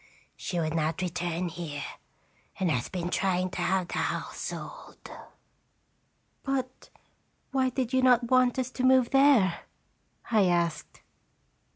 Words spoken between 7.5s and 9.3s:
why did you not want us to move